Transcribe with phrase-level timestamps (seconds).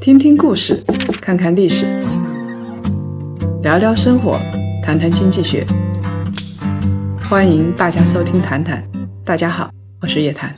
[0.00, 0.82] 听听故事，
[1.20, 1.86] 看看历史，
[3.62, 4.38] 聊聊生活，
[4.82, 5.64] 谈谈经济学。
[7.28, 8.82] 欢迎大家收听《谈谈》，
[9.24, 9.70] 大家好，
[10.02, 10.54] 我是叶檀。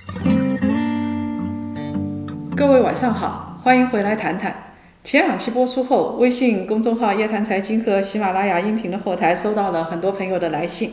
[2.56, 4.52] 各位晚上好，欢迎回来谈谈。
[5.04, 10.90] 前两期播出后，微信公众号“叶檀财经”和喜马拉雅音频的后台收到了很多朋友的来信，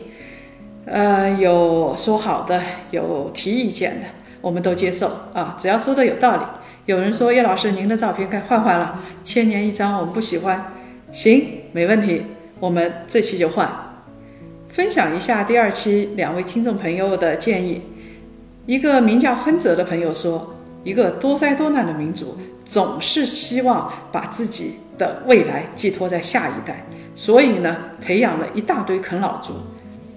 [0.84, 2.62] 呃，有说好的，
[2.92, 4.06] 有提意见的，
[4.40, 6.42] 我们都接受啊，只要说的有道理。
[6.86, 10.70] 有人说叶老师，您的照片该换换了，千年一张，我们不喜欢。
[11.12, 12.22] 行，没问题，
[12.60, 13.66] 我们这期就换。
[14.68, 17.80] 分享一下第二期两位听众朋友的建议。
[18.66, 22.36] 一个名叫亨泽的朋友说，一个多灾多难的民族。
[22.66, 29.52] 总是希望把自己的未来寄托在下一代，所以呢，培养了一大堆啃老族，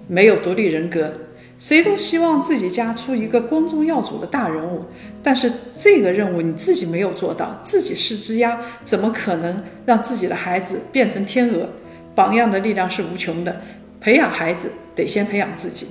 [0.06, 1.12] 没有独立人格。
[1.58, 4.84] 谁都希望自己家出一个光宗耀祖的大人物，
[5.22, 11.68] 但是这个任务你自己没有做到，自己是只鸭，怎么可能让自己的孩子变成天鹅？
[12.14, 13.60] 榜样的力量是无穷的，
[14.00, 15.88] 培养孩子得先培养自己。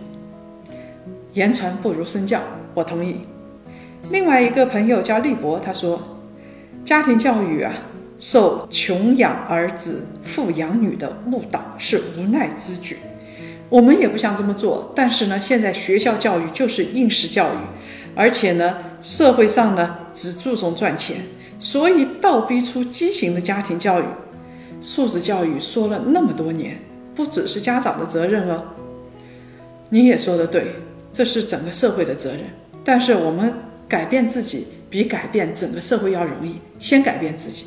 [1.34, 2.42] 言传不如身教，
[2.74, 3.22] 我同意。
[4.10, 6.14] 另外一个朋友叫立博，他说。
[6.86, 7.74] 家庭教育啊，
[8.18, 12.96] 受穷养儿子、富养女的误导是无奈之举。
[13.68, 17.58] 我们也不想这么做，但是呢，现在学校教育就是应试教育，
[18.18, 21.18] 而且呢，社会上呢只注重赚钱，
[21.60, 24.06] 所以倒逼出畸形的家庭教育。
[24.82, 26.80] 素质教育说了那么多年，
[27.16, 28.64] 不只是家长的责任哦。
[29.90, 30.74] 你也说的对，
[31.14, 32.42] 这是整个社会的责任。
[32.84, 33.54] 但是我们
[33.88, 34.68] 改变自己。
[34.90, 37.66] 比改变整个社会要容易，先改变自己。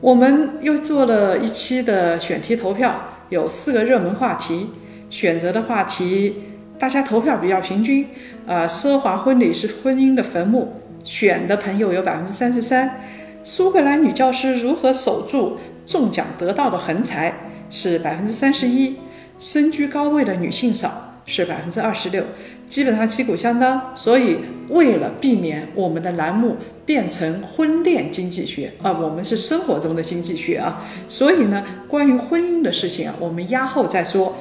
[0.00, 4.68] 我们又做了一期的选题投票，有四个热门话题，
[5.10, 6.36] 选择的话题
[6.80, 8.08] 大家投票比较平均。
[8.46, 10.72] 呃，奢华婚礼是婚姻的坟墓，
[11.04, 13.02] 选的朋友有百分之三十三。
[13.44, 17.34] 苏格兰女教师如何守住中奖得到的横财
[17.68, 18.96] 是百分之三十一。
[19.38, 21.06] 身居高位的女性少。
[21.26, 22.24] 是百分之二十六，
[22.66, 23.92] 基本上旗鼓相当。
[23.94, 34.34] 所以，为了避免我们的栏目变成婚恋经济学啊，我们是生活中的经济学啊，所以呢，关于婚姻的事情啊，我们压后再说。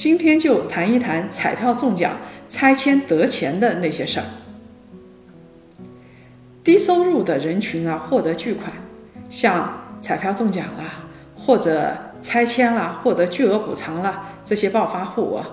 [0.00, 2.16] 今天就谈一谈彩票中奖、
[2.48, 4.24] 拆迁得钱的那些事儿。
[6.64, 8.72] 低收入的人群啊，获得巨款，
[9.28, 11.04] 像彩票中奖啦，
[11.36, 15.46] 或者拆迁啦，获得巨额补偿啦，这些暴发户啊。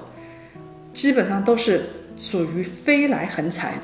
[0.94, 3.82] 基本上都是属于飞来横财的。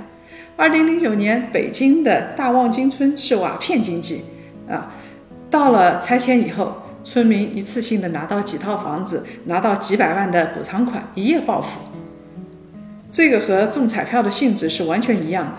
[0.55, 4.21] 二零零九年，北京的大望京村是瓦片经济
[4.69, 4.93] 啊，
[5.51, 11.79] 到了拆迁以后，村民一次性的拿到几套房子，拿到几百万的补偿款，一夜暴富。
[13.11, 15.53] 这个和中彩票的性质是完全一样的。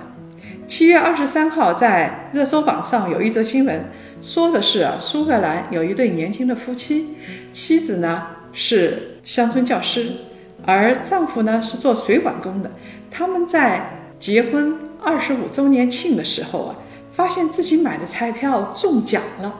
[0.66, 3.84] 七月二十三号，在热搜榜上有一则新闻，
[4.22, 7.16] 说的是啊，苏格兰有一对年轻的夫妻，
[7.52, 10.10] 妻子呢是乡村教师。
[10.66, 12.70] 而丈夫呢是做水管工的，
[13.10, 16.76] 他们在结婚二十五周年庆的时候啊，
[17.12, 19.54] 发现自己买的彩票中奖了。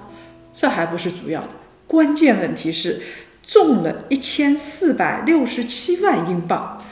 [0.50, 1.48] 这还不是主要的，
[1.86, 3.00] 关键问题是
[3.42, 6.82] 中了一千四百六十七万英镑，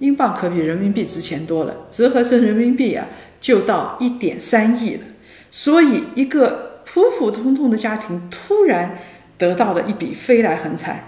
[0.00, 3.06] 英镑可比人民币值钱多了，折合成人民币啊
[3.40, 5.02] 就到一点三亿了。
[5.50, 8.98] 所以一个普普通通的家庭突然
[9.38, 11.06] 得到了一笔飞来横财。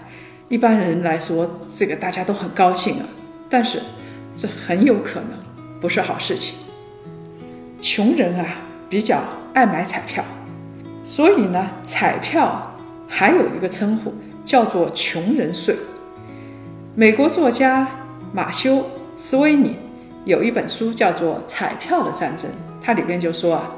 [0.49, 3.05] 一般人来说，这个大家都很高兴啊，
[3.49, 3.81] 但是
[4.35, 5.31] 这很有可能
[5.81, 6.55] 不是好事情。
[7.81, 8.45] 穷人啊
[8.89, 9.21] 比较
[9.53, 10.23] 爱买彩票，
[11.03, 12.76] 所以呢，彩票
[13.07, 14.13] 还有一个称呼
[14.45, 15.75] 叫做“穷人税”。
[16.95, 17.87] 美国作家
[18.33, 18.75] 马修·
[19.15, 19.75] 斯威尼
[20.25, 22.49] 有一本书叫做《彩票的战争》，
[22.81, 23.71] 它里边就说啊，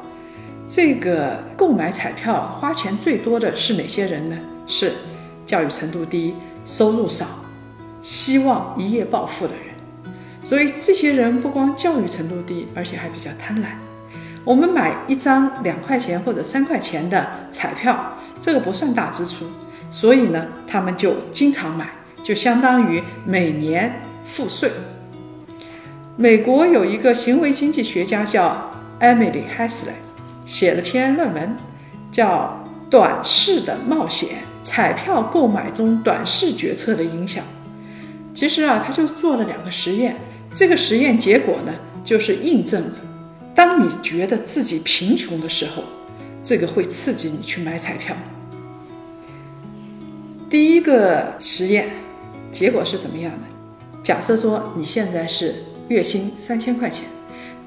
[0.68, 4.38] 这个购买彩票花钱最多的是哪些人呢？
[4.68, 4.94] 是
[5.46, 6.34] 教育程度低。
[6.66, 7.26] 收入少，
[8.04, 10.14] 希望一夜暴富的人，
[10.44, 13.66] 所以这些人不光教育程度低，而且还比较贪婪。
[14.44, 19.46] 我们买一张两块钱或者三块钱的彩票，这个不算大支出，
[19.92, 21.90] 所以呢，他们就经常买，
[22.24, 24.72] 就相当于每年付税。
[26.16, 29.94] 美国有一个行为经济学家叫 Emily Hasley，
[30.46, 31.56] 写了篇论文，
[32.12, 34.30] 叫《短视的冒险》。
[34.62, 37.44] 彩票购买中短视决策的影响，
[38.36, 40.16] 其实啊，他就做了两个实验。
[40.54, 42.92] 这个实验结果呢，就是印证了，
[43.60, 45.84] 当你觉得自己贫穷的时候，
[46.42, 48.16] 这个会刺激你去买彩票。
[50.50, 51.90] 第一个实验
[52.54, 53.40] 结果是怎么样的？
[54.02, 55.56] 假设说你现在是
[55.90, 57.04] 月薪三千块钱，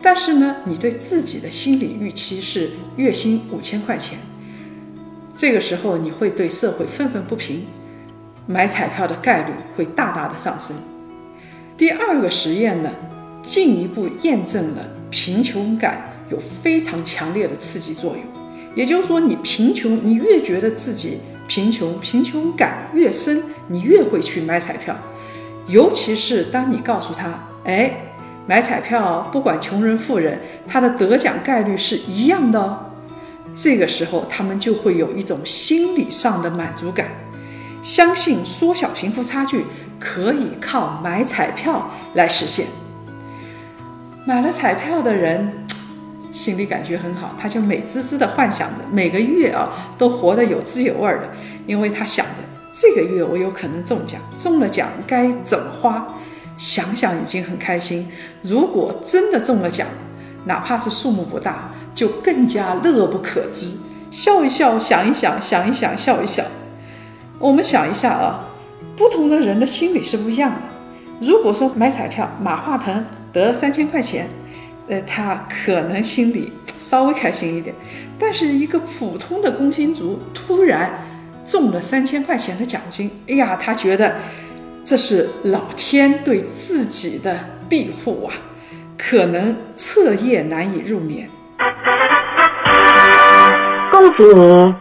[0.01, 4.19] 但是呢，你对自己的心理预期是月薪五千块钱，
[5.37, 7.67] 这个时候你会对社会愤愤不平，
[8.47, 10.75] 买彩票的概率会大大的上升。
[11.77, 12.91] 第二个实验呢，
[13.43, 18.23] 进一步验证了贫穷感有非常强烈的刺激作用。
[18.75, 24.97] 也就是说，你贫穷，你越觉得自己贫穷，贫穷感越深，你越会去买彩票。
[25.69, 28.09] 尤其是当你告诉他，哎。
[28.45, 30.37] 买彩票，不管穷人富人，
[30.67, 32.77] 他的得奖概率是一样的哦。
[33.55, 37.07] 这个时候，他们就会有一种心理上的满足感，
[37.83, 39.65] 相信缩小贫富差距
[40.01, 42.67] 可以靠买彩票来实现。
[44.25, 45.53] 买了彩票的人
[46.31, 51.29] 心里感觉很好，他就美滋滋的幻想着每个月啊都活得有滋有味的，
[51.67, 52.33] 因为他想着
[52.75, 56.15] 这个月我有可能中奖，中了奖该怎么花。
[56.57, 58.07] 想想已经很开心，
[58.43, 59.87] 如果真的中了奖，
[60.45, 63.77] 哪怕是数目不大，就更加乐不可支。
[64.11, 66.45] 笑一笑，想一想，想一想，笑一笑。
[67.39, 68.45] 我们想一下啊，
[68.97, 70.59] 不同的人的心理是不一样的。
[71.21, 74.29] 如果说买彩票，马化腾得了三千块钱，
[74.89, 77.75] 呃，他可能心里稍微开心一点。
[78.19, 80.91] 但是一个普通的工薪族突然
[81.45, 84.15] 中了三千块钱的奖金，哎呀，他觉得。
[84.85, 87.37] 这是老天对自己的
[87.69, 88.35] 庇护啊，
[88.99, 91.31] 可能彻夜难以入眠。
[93.93, 94.75] 恭喜你，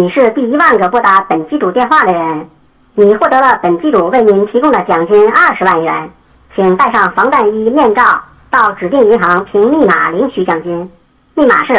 [0.00, 2.48] 你是第一万个拨打本机主电话的人，
[2.94, 6.10] 你获得了本机主为您提供的奖金二十万元，
[6.58, 8.20] 请带上防弹衣面罩
[8.50, 10.90] 到指定银行凭密码领取奖金，
[11.36, 11.72] 密码是，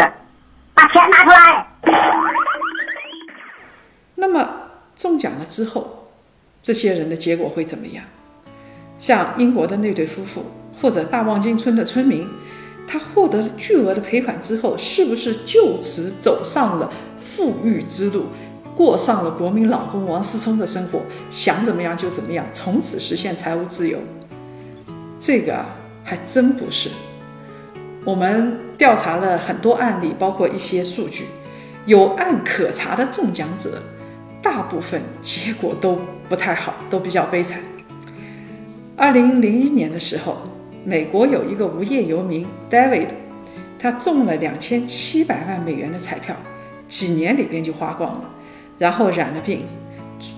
[0.74, 1.68] 把钱拿出来。
[4.16, 4.50] 那么
[4.96, 6.06] 中奖了之后。
[6.62, 8.04] 这些人的结果会怎么样？
[8.98, 10.46] 像英国的那对夫妇，
[10.82, 12.30] 或者大望京村的村民，
[12.88, 18.28] 他获得了巨额的赔款之后，是不是就此走上了富裕之路，
[18.76, 24.00] 过上了国民老公王思聪的生活，想怎么样就怎么样，从此实现财务自由？
[25.20, 25.66] 这个
[26.04, 26.90] 还真不是。
[28.06, 31.26] 我们调查了很多案例，包括一些数据，
[31.86, 33.82] 有案可查的中奖者。
[34.42, 36.00] 大部分结果都
[36.30, 37.60] 不太好，都比较悲惨。
[38.96, 40.38] 二零零一年的时候，
[40.86, 43.08] 美国有一个无业游民 David，
[43.78, 46.34] 他中了两千七百万美元的彩票，
[46.88, 48.22] 几年里边就花光了，
[48.78, 49.66] 然后染了病，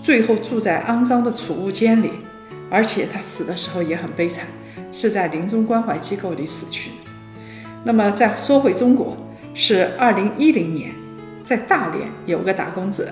[0.04, 2.10] 最后住在肮脏的储物间里，
[2.72, 4.48] 而且他死的时候也很悲惨，
[4.92, 6.92] 是在临终关怀机构里死去。
[7.83, 9.18] 那么再说回中国，
[9.54, 10.92] 是二零一零年，
[11.44, 13.07] 在大连有个打工者。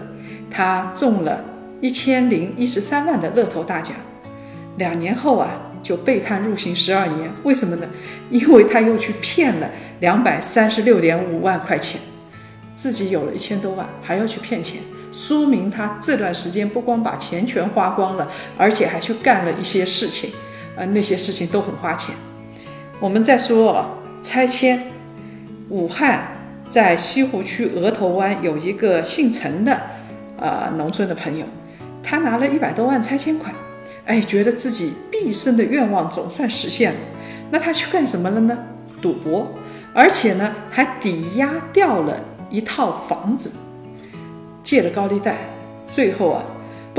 [0.52, 1.44] 他中了
[1.80, 3.96] 一千零一十三万的乐透大奖，
[4.78, 7.32] 两年后啊就被判入刑十二年。
[7.44, 7.88] 为什么呢？
[8.30, 9.70] 因为他又去骗了
[10.00, 12.02] 两百三十六点五万块钱，
[12.76, 14.82] 自己有了一千多万，还要去骗钱，
[15.12, 18.28] 说明他这段时间不光把钱全花光了，
[18.58, 20.32] 而且还去干了一些事情，
[20.76, 22.16] 呃，那些事情都很花钱。
[23.00, 24.82] 我们再说拆迁，
[25.70, 26.38] 武汉
[26.70, 29.80] 在西湖区鹅头湾有一个姓陈的。
[30.42, 31.46] 呃，农村的朋友，
[32.02, 33.54] 他拿了一百多万拆迁款，
[34.06, 37.00] 哎，觉得自己毕生的愿望总算实现了。
[37.52, 38.58] 那他去干什么了呢？
[39.02, 39.52] 赌博，
[39.94, 42.18] 而且呢还抵押掉了
[42.50, 43.52] 一套房子，
[44.64, 45.36] 借了高利贷，
[45.92, 46.44] 最后啊，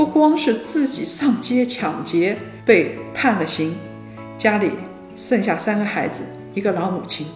[0.01, 3.75] 不光是自己上街抢劫被判了刑，
[4.35, 4.71] 家里
[5.15, 6.23] 剩下三个孩子，
[6.55, 7.27] 一个老母亲，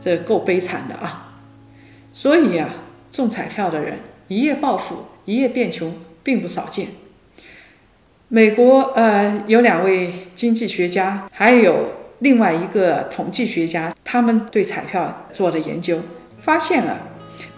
[0.00, 1.42] 这够悲惨的啊。
[2.10, 2.70] 所以啊，
[3.10, 3.98] 中彩票的人
[4.28, 4.96] 一夜暴富。
[5.26, 6.88] 一夜变穷并不少见。
[8.28, 16.00] 美国呃有两位经济学家，还有另外一个统计学家，他们对彩票做的研究，
[16.38, 16.96] 发现了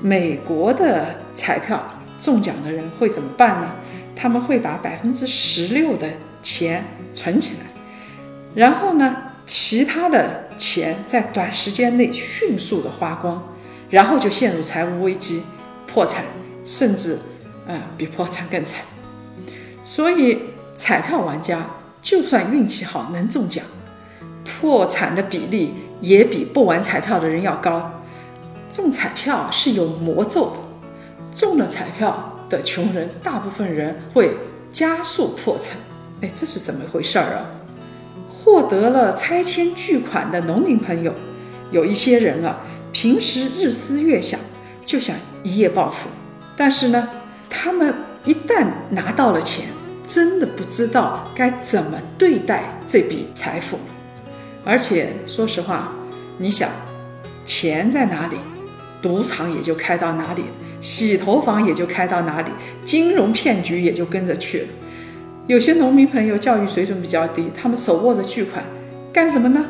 [0.01, 3.71] 美国的彩票中奖的人会怎么办呢？
[4.17, 6.09] 他们会把百分之十六的
[6.43, 6.83] 钱
[7.15, 7.67] 存起来，
[8.55, 9.15] 然后呢，
[9.47, 13.41] 其他的钱在短时间内迅速的花光，
[13.91, 15.43] 然后就陷入财务危机、
[15.87, 16.25] 破产，
[16.65, 17.19] 甚至。
[17.69, 18.81] 嗯，比破产更惨。
[19.85, 20.39] 所以，
[20.77, 21.67] 彩票玩家
[22.01, 23.65] 就算运气好能中奖，
[24.45, 27.91] 破产的比例也比不玩彩票的人要高。
[28.71, 30.59] 中彩票是有魔咒的，
[31.35, 34.31] 中了彩票的穷人，大部分人会
[34.73, 35.77] 加速破产。
[36.21, 37.47] 哎，这是怎么回事儿啊？
[38.29, 41.13] 获得了拆迁巨款的农民朋友，
[41.71, 42.63] 有一些人啊，
[42.93, 44.39] 平时日思月想，
[44.85, 46.09] 就想一夜暴富，
[46.57, 47.09] 但是呢？
[47.49, 49.67] 他们一旦拿到了钱，
[50.07, 53.79] 真的不知道该怎么对待这笔财富。
[54.65, 55.93] 而且说实话，
[56.39, 56.69] 你想，
[57.45, 58.37] 钱在哪里，
[59.01, 60.45] 赌场也就开到哪里，
[60.81, 62.51] 洗头房也就开到哪里，
[62.85, 64.69] 金融骗局也就跟着去了。
[65.47, 68.65] 有些农民朋友教育水准比较低，他们手握着巨款，
[69.13, 69.65] 干什么呢？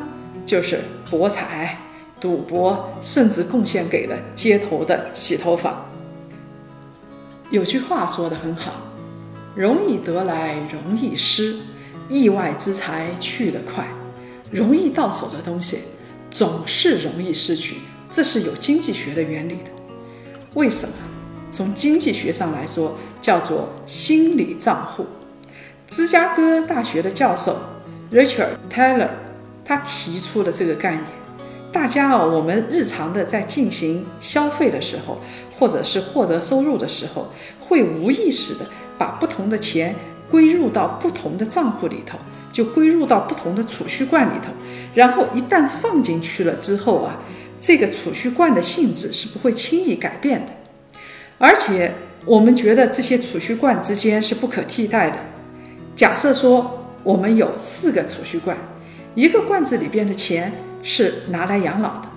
[0.45, 1.77] 就是博彩、
[2.19, 5.85] 赌博，甚至贡献给了街头的洗头房。
[7.49, 8.73] 有句话说得很好
[9.55, 11.55] ：“容易得来容易失，
[12.09, 13.87] 意外之财去得快。”
[14.49, 15.79] 容易到手的东西，
[16.31, 17.75] 总是容易失去，
[18.09, 19.76] 这是有经济学的原理的。
[20.57, 20.95] 为什么？
[21.51, 25.05] 从经济学上来说，叫做心理账户。
[25.87, 27.55] 芝加哥大学的教授
[28.11, 29.09] Richard Taylor，
[29.63, 31.03] 他提出了这个概念。
[31.71, 35.19] 大家啊，我们日常的在进行消费的时候，
[35.59, 37.27] 或者是获得收入的时候，
[37.59, 38.65] 会无意识的
[38.97, 39.93] 把不同的钱
[40.27, 42.17] 归入到不同的账户里头。
[42.51, 44.49] 就归入到不同的储蓄罐里头，
[44.95, 47.15] 然后一旦放进去了之后啊，
[47.59, 50.51] 这个储蓄罐的性质是不会轻易改变的，
[51.37, 51.91] 而且
[52.25, 55.17] 我们觉得这些储蓄罐之间是不可替代的。
[55.95, 58.55] 假设说我们有四个储蓄罐，
[59.15, 60.51] 一个罐子里边的钱
[60.83, 62.07] 是拿来养老的，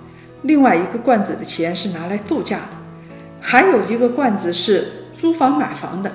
[0.43, 2.77] 另外一个罐子的钱是拿来度假的，
[3.39, 6.11] 还有一个罐子是租房买房的，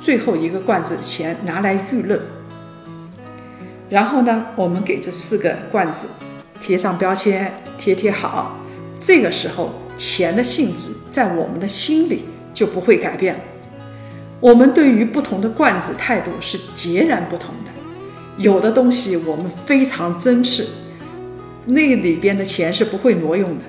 [0.00, 2.20] 最后一个罐子的钱拿来娱乐。
[3.88, 6.06] 然后呢，我们给这四个罐子
[6.60, 8.59] 贴上标签，贴贴好。
[9.00, 13.40] 这个时候，钱的性质在我们的心里就不会改变了。
[14.38, 17.70] 我们对于不同的罐子态度是截然不同的。
[18.36, 20.66] 有的东西我们非常珍视，
[21.64, 23.64] 那里边的钱是不会挪用的；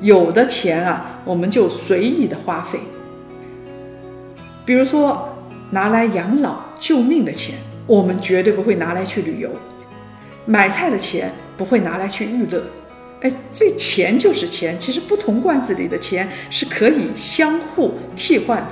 [0.00, 2.80] 有的钱啊，我们就随意的花费。
[4.64, 5.28] 比如说，
[5.70, 7.54] 拿来养老救命的钱。
[7.86, 9.50] 我们绝对不会拿来去旅游，
[10.46, 12.62] 买菜的钱不会拿来去娱乐。
[13.20, 18.68] 哎，这钱就是钱，其实不同罐子里的钱是可以相互替换的。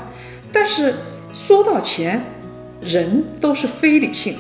[0.53, 0.95] 但是
[1.33, 2.25] 说到钱，
[2.81, 4.37] 人都是非理性，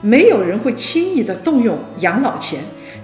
[0.00, 2.60] 没有人会轻易的动用养老钱，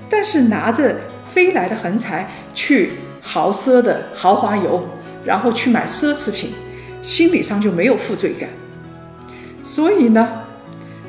[0.08, 0.96] 但是拿着
[1.30, 4.88] 飞来的横财去豪奢的豪华游，
[5.24, 6.50] 然后去买奢侈品，
[7.02, 8.48] 心理上就没有负罪感。
[9.62, 10.44] 所以呢？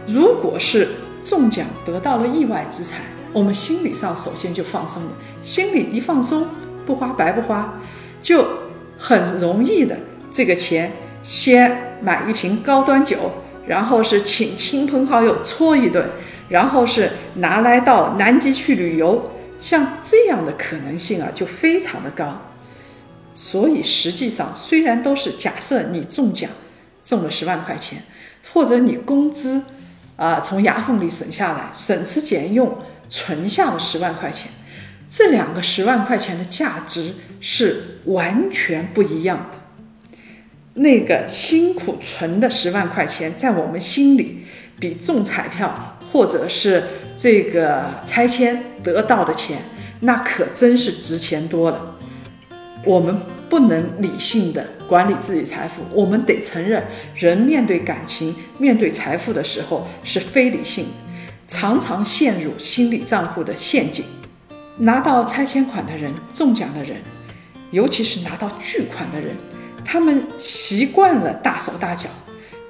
[0.06, 0.90] 如果是
[1.24, 3.04] 中奖得到了意外之财，
[3.34, 5.12] 我们心理上首先就放松了。
[5.42, 6.48] 心里一放松，
[6.86, 7.80] 不花白不花，
[8.22, 8.46] 就
[8.98, 9.98] 很容易的。
[10.32, 13.18] 这个钱先买一瓶高端酒，
[13.68, 16.10] 然后是请亲朋好友搓一顿，
[16.50, 22.42] 然后是拿来到南极去旅游，像这样的可能性啊，就非常的高。
[23.34, 26.50] 所以实际上，虽然都是假设你中奖
[27.04, 28.04] 中了十万块钱，
[28.54, 29.62] 或者你工资。
[30.16, 32.78] 啊，从牙缝里省下来，省吃俭用
[33.10, 34.50] 存下了十万块钱，
[35.10, 37.12] 这两个十万块钱的价值
[37.42, 39.60] 是完全不一样的。
[40.76, 44.46] 那个辛苦存的十万块钱，在我们心里，
[44.80, 46.84] 比中彩票或者是
[47.18, 49.58] 这个拆迁得到的钱，
[50.02, 51.98] 那可真是值钱多了。
[52.86, 56.82] 我们不能理性的管理自己财富，我们得承认，
[57.14, 60.86] 人面对感情、面对财富的时候是非理性，
[61.50, 64.06] 常常陷入心理账户的陷阱。
[64.78, 67.02] 拿到拆迁款的人、中奖的人，
[67.72, 69.36] 尤其是拿到巨款的人，
[69.84, 72.08] 他们习惯了大手大脚，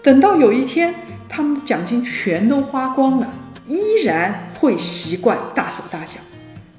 [0.01, 0.95] 等到有一天
[1.27, 3.31] 他们的奖金全都花光了，
[3.67, 6.15] 依然会习惯大手大脚。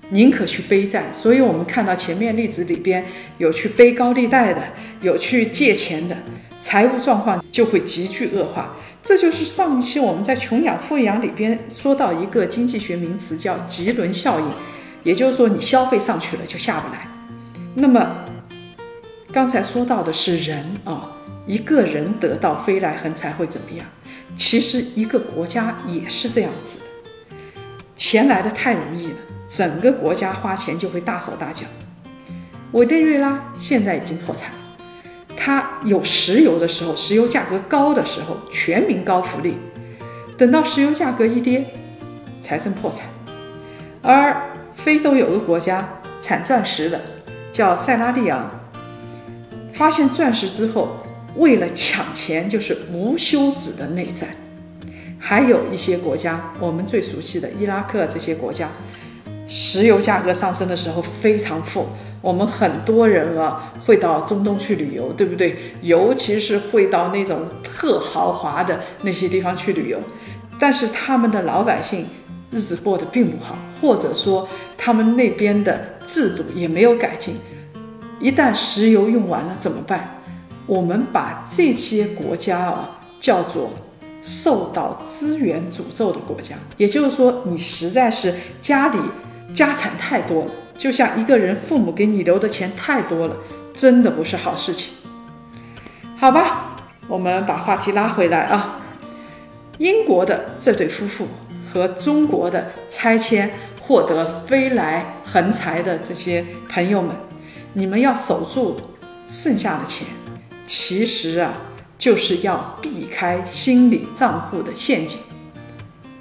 [0.09, 3.05] 宁可去背债，所以我们看到前面例子里边
[3.39, 4.61] 有去背高利贷的，
[5.03, 6.17] 有去借钱的，
[6.61, 8.75] 财务状况就会急剧恶化。
[9.03, 14.47] 这就是上一期我们在穷养富养里边说到一个经济学名词叫“吉轮效应”，
[15.03, 17.09] 也就是说你消费上去了就下不来。
[17.75, 18.25] 那么
[19.33, 21.11] 刚才说到的是人啊，
[21.47, 23.87] 一个人得到飞来横财会怎么样？
[24.37, 26.85] 其实一个国家也是这样子的，
[27.97, 29.17] 钱来的太容易了。
[29.49, 31.65] 整个国家花钱就会大手大脚。
[32.73, 34.53] 委内瑞拉现在已经破产，
[35.43, 39.55] 它有石油的时候，石油价格高的时候，全民高福利；
[40.37, 41.65] 等到石油价格一跌，
[42.43, 43.07] 财政破产。
[44.03, 47.01] 而非洲有个国家产钻石的，
[47.51, 48.51] 叫塞拉利昂，
[49.73, 50.99] 发现钻石之后，
[51.37, 54.29] 为了抢钱就是无休止的内战。
[55.19, 58.69] 还有一些国家，我们最熟悉的伊拉克这些国家。
[59.47, 61.89] 石油价格上升的时候非常富，
[62.21, 65.57] 我们很多人啊会到中东去旅游，对不对？
[65.83, 69.99] 尤其是会到那种特豪华的那些地方去旅游，
[70.59, 72.07] 但是他们的老百姓
[72.51, 77.37] 日子过得并不好，或者说他们那边的制度也没有改进。
[78.19, 80.21] 一旦石油用完了怎么办？
[80.67, 83.71] 我们把这些国家啊叫做
[84.23, 88.99] 受到资源诅咒的国家，也就是说，你实在是家里
[89.55, 90.51] 家产太多了，
[90.81, 93.37] 就像一个人父母给你留的钱太多了，
[93.75, 94.95] 真的不是好事情。
[96.17, 96.75] 好吧，
[97.07, 98.79] 我们把话题拉回来啊，
[99.77, 101.29] 英国的这对夫妇
[101.71, 103.51] 和中国的拆迁
[103.83, 107.15] 获得飞来横财的这些朋友们。
[107.75, 108.81] 你们要守住
[109.29, 110.07] 剩下的钱，
[110.67, 111.53] 其实啊，
[111.99, 115.19] 就是要避开心理账户的陷阱。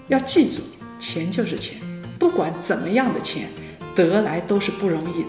[0.09, 0.61] 要记住，
[0.99, 1.79] 钱就是钱，
[2.19, 3.47] 不管怎么样的钱
[4.07, 5.25] 得来都是不容易。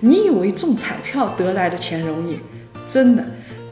[0.00, 2.38] 你以为中彩票得来的钱容易？
[2.88, 3.24] 真的，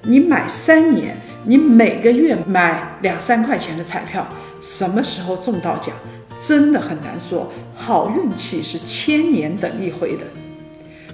[0.02, 4.26] 你买三年，你每个月买两三块钱的彩票，
[4.60, 5.94] 什么时候中到奖，
[6.40, 7.52] 真的很难说。
[7.74, 10.24] 好运气是千年等一回的。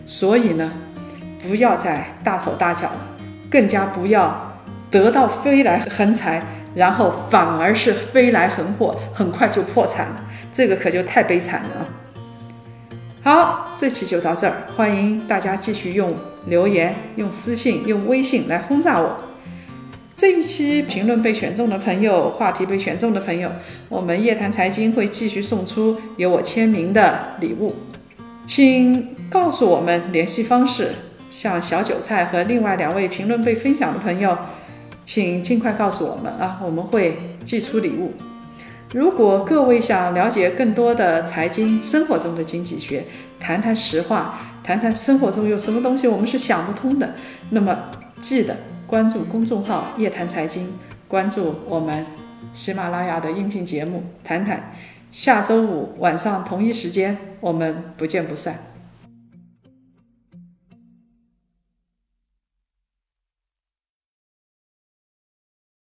[0.05, 0.73] 所以呢，
[1.43, 3.07] 不要再大手大脚了，
[3.51, 6.43] 更加不要得到飞来横财，
[6.75, 11.98] 然后反而是飞来横祸，很快就破产了，这个可就太悲惨了啊！
[13.29, 16.15] 好，这期就到这儿，欢迎大家继续用
[16.47, 19.19] 留言、用私信、用微信来轰炸我。
[20.17, 23.51] 这一期评论被选中的朋友，话题被选中的朋友，
[23.91, 27.77] 我们夜谈财经会继续送出有我签名的礼物。
[28.47, 30.93] 请告诉我们联系方式，
[31.31, 34.39] 像小韭菜和另外两位评论被分享的朋友，
[35.05, 38.15] 请尽快告诉我们啊，我们会寄出礼物。
[38.95, 43.05] 如果各位想了解更多的财经生活中的经济学，
[43.39, 47.15] 谈谈实话，谈谈生活中有什么东西我们是想不通的，
[47.51, 47.77] 那么
[48.23, 50.73] 记得关注公众号“夜谈财经”，
[51.07, 52.07] 关注我们
[52.55, 54.73] 喜马拉雅的音频节目“谈谈”。
[55.13, 58.55] 下周五晚上同一时间，我们不见不散。